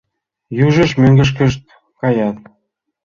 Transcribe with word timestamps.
Южышт 0.65 0.95
мӧҥгышкышт 1.01 1.61
каят. 2.01 2.37